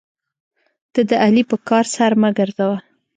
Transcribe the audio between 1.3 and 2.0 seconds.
په کار